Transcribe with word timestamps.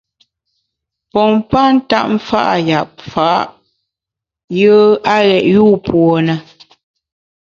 Pompa 1.11 1.61
ntap 1.75 2.05
mfa’ 2.15 2.43
yap 2.69 2.91
fa’ 3.11 3.27
yùe 4.61 4.99
a 5.13 5.15
ghét 5.27 5.45
yûpuo 5.53 6.11
ne. 6.25 6.35